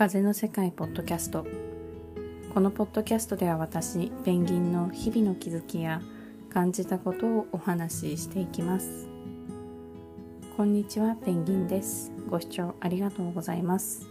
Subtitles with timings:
[0.00, 1.46] 風の世界ポッドキャスト。
[2.54, 6.00] このポッドキャストでは私ペンギンの日々の気づきや
[6.48, 9.10] 感じたことをお話ししていきます。
[10.56, 12.12] こんにちはペンギンです。
[12.30, 14.08] ご視聴ありがとうございます。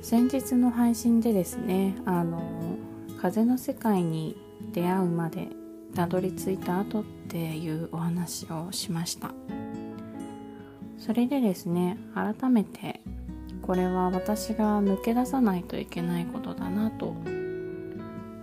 [0.00, 2.42] 先日の配信でですねあの
[3.20, 4.36] 風の世界に
[4.72, 5.46] 出会うまで
[5.94, 9.32] たどり着いた後っていうお話をしました。
[10.98, 12.97] それでですね改めて
[13.68, 17.14] これは私が抜け出さないといけないことだなと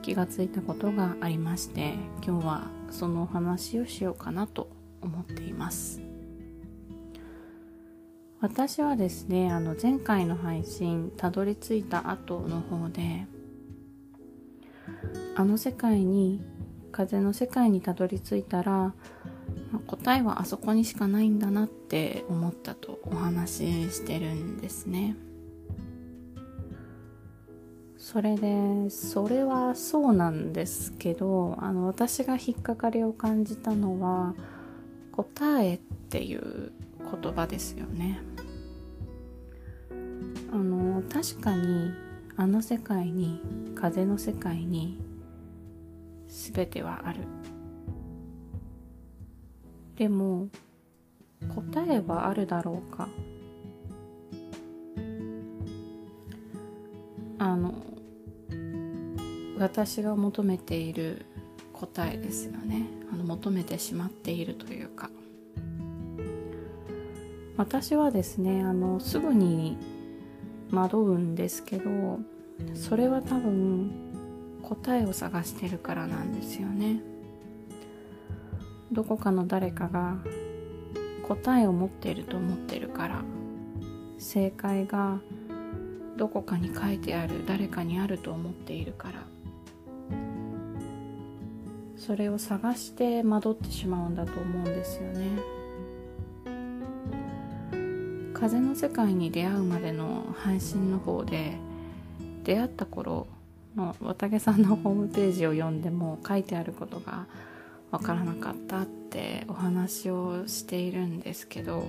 [0.03, 4.69] 気がついたことがありまして今日はそのお話をしようかなと
[5.01, 5.99] 思っています。
[8.39, 13.25] 私はですねあの前回の配信たどり着いた後の方で
[15.35, 16.39] あの世界に
[16.91, 18.93] 風の世界にたどり着いたら
[19.87, 25.15] 答えはあそこにしかないんだなって思ったとお話ししてるんですね。
[27.97, 34.35] それでそれはそうなんですけどあの私が引っかかりを感じたのは
[35.11, 36.71] 答えっていう
[37.21, 38.21] 言葉ですよね。
[40.51, 41.91] あの確かに
[42.37, 43.41] あの世界に
[43.73, 45.01] 風の世界に
[46.27, 47.21] 全てはある。
[49.95, 50.49] でも
[51.47, 53.07] 答えはあるだろうか？
[57.37, 57.73] あの
[59.57, 61.25] 私が求めている
[61.71, 62.87] 答えですよね。
[63.11, 65.09] あの求めてしまっているというか。
[67.57, 69.77] 私はですねあのすぐに
[70.71, 72.19] 惑うんですけど
[72.73, 73.91] それは多分
[74.61, 76.99] 答えを探してるからなんですよね。
[78.91, 80.17] どこかの誰かが
[81.27, 83.21] 答えを持っていると思ってるから
[84.17, 85.19] 正解が
[86.17, 89.23] どこかに書いてある誰かにあると思っているから
[91.97, 95.25] それを探して惑ってしまうんだと思うんですよね。
[98.33, 101.57] 風の世界に出会うまでの配信の方で
[102.43, 103.27] 出会った頃
[103.75, 107.25] の綿毛さんのホームページを読んでも書いてあることが
[107.97, 111.87] 分からなかったってお話をしているんですけど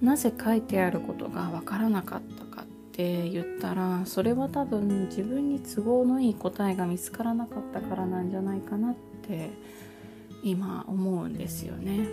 [0.00, 8.94] なぜ書いてあることが分からなかったかって言ったらそれは多分自分に都合のいい答えが見つからなかったからなんじゃないかなっ
[9.26, 9.50] て
[10.44, 12.06] 今思うんですよね。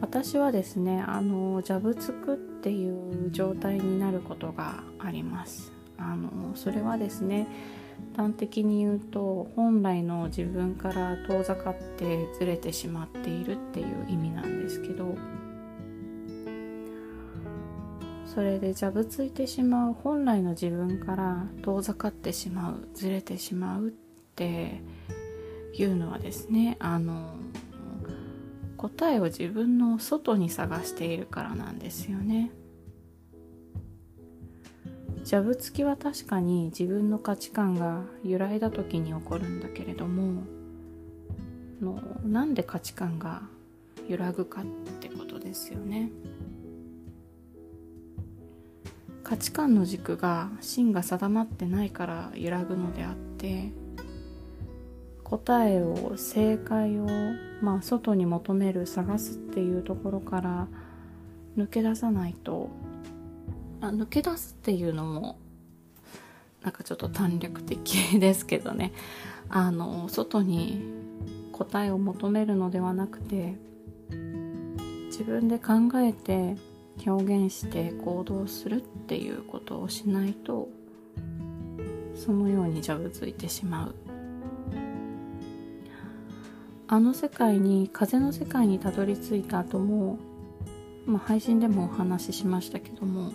[0.00, 7.48] 私はですねあのジャブつくっていう状態になることがありますあのそれはですね
[8.16, 15.16] 端的に言うと本来の自分から遠ざかってずれてしまっているっていう意味なんですけど
[18.26, 23.90] それでじゃぶついてしまう本来の自分から遠ざかってしまうずれてしまうっ
[24.34, 24.82] て
[25.74, 27.34] いうのはですねあの
[28.76, 32.50] 答えを自分の外に探しているからなんですよね。
[35.26, 40.44] ジャブつきは確かに自分の価値観が揺らいだ時に起こるんだけれども
[41.82, 43.42] のなんで価値観が
[44.08, 44.64] 揺らぐかっ
[45.00, 46.12] てことですよね。
[49.24, 53.72] 価値観の軸が芯が定まってないから揺らぐのであって
[55.24, 57.08] 答えを正解を
[57.62, 60.68] まあ外に求める探すっていうところから
[61.58, 62.70] 抜け出さないと
[63.88, 65.38] あ抜け出すっていうのも
[66.62, 68.92] なんかちょっと短絡的ですけどね。
[69.48, 70.82] あの外に
[71.52, 73.54] 答えを求めるのではなくて
[75.06, 76.56] 自分で考えて
[77.06, 80.68] 表現して行動するっていうことをしないと
[82.14, 83.94] そのようにじゃぶついてしまう。
[86.88, 90.18] あの世界に風の世界にたどり着いた後も、
[91.04, 93.32] まあ、配信でもお話ししましたけども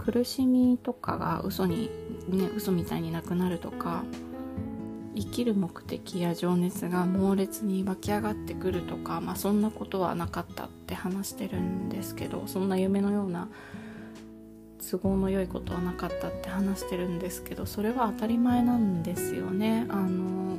[0.00, 1.90] 苦しみとかが嘘に
[2.28, 4.02] ね嘘みたいになくなるとか
[5.14, 13.48] 生きる目的や情熱が猛烈に湧き上がってくるとか、まあ、そんなことはなかったって話してるんですけどそんな夢のような
[14.90, 19.86] 都合の良いことはなかったって話してるんですけどそれは当たり前なんですよね。
[19.90, 20.56] あの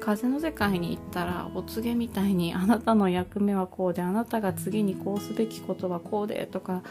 [0.00, 6.82] 風の世界に行ったらお告げみたいにあなたの役目はこうであなたが次にこうすべきことはこうでとか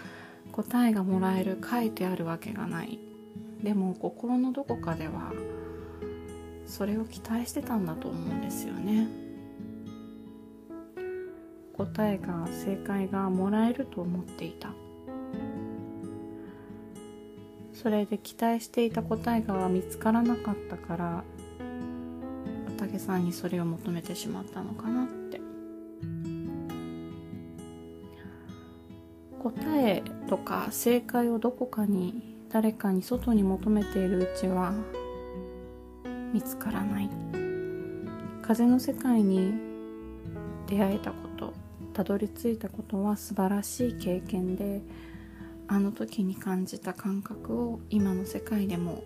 [0.57, 2.97] 答えがもらえる書いてあるわけがない。
[3.61, 5.31] でも心のどこかでは
[6.65, 9.07] それを期待してたんだと思うんですよね。
[11.73, 14.73] 答えが正解がもらえると思っていた。
[17.71, 21.23] それで期待していた答えが見つからなかったから
[22.77, 25.39] 竹さんにそれを求めてしまったのかなって。
[29.39, 34.73] 答えとか正解をどこかに誰かに外に求めているうちは
[36.33, 37.09] 見つからない。
[38.41, 39.53] 風の世界に
[40.67, 41.53] 出会えたこと
[41.93, 44.81] たどり着いたことは素晴らしい経験で
[45.67, 49.03] あの時に感じた感覚を今の世界でも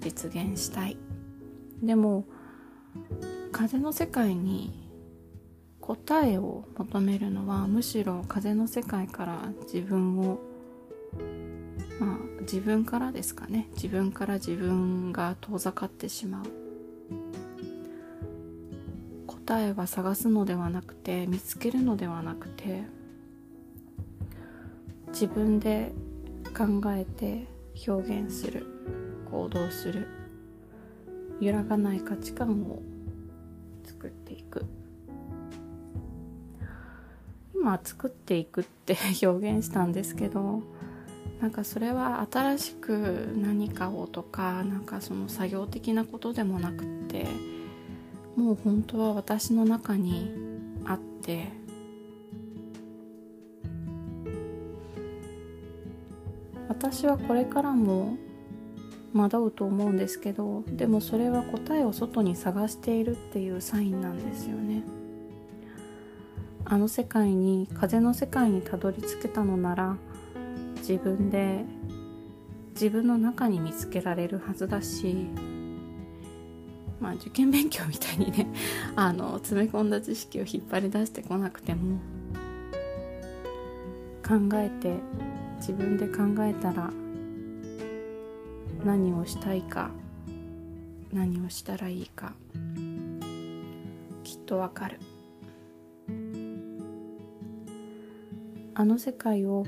[0.00, 0.98] 実現したい。
[1.82, 2.26] でも
[3.52, 4.83] 風の世界に
[5.86, 10.40] 答えを求めるのはむしろ風の世界から自分を
[12.00, 13.68] まあ自分からですかね。
[13.74, 16.44] 自分から自分が遠ざかってしまう。
[19.26, 22.84] 答えは探すのではなくて見つけるのではなくて
[25.08, 25.92] 自分で
[26.56, 27.46] 考えて
[27.86, 28.64] 表現する
[29.30, 30.08] 行動する
[31.40, 32.80] 揺らがない価値観を
[33.84, 34.64] 作っていく。
[37.64, 38.94] 今作っていくって
[39.26, 40.62] 表現したんですけど
[41.40, 47.26] なんかそれは新しく何かをとかなんかその作業的なことでもなくって
[48.36, 50.30] もう本当は私の中に
[50.84, 51.48] あって
[56.68, 58.18] 私はこれからも
[59.14, 64.82] 惑うと思うんですけどでもそれは答えを外に探しているっていうサインなんですよね。
[66.66, 69.96] あの世界に風の世界にたどり着けたのなら
[70.76, 71.64] 自分で
[72.72, 75.28] 自分の中に見つけられるはずだし
[77.00, 78.48] まあ受験勉強みたいにね
[78.96, 81.98] あの詰め込んだ知識を引っ張り出してこなくても
[84.26, 84.94] 考えて
[85.58, 86.90] 自分で考えたら
[88.84, 89.90] 何をしたいか
[91.12, 92.32] 何をしたらいいか
[94.24, 94.98] きっとわかる。
[98.76, 99.64] あの世界を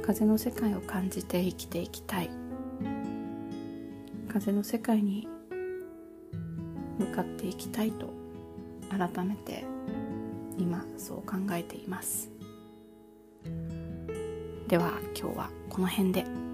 [0.00, 2.30] 風の世界を感じて生きていきたい
[4.28, 5.28] 風の世界に
[6.98, 8.08] 向かっていきたいと
[8.90, 9.64] 改めて
[10.58, 12.30] 今そう考えています
[14.66, 16.51] では今日はこの辺で。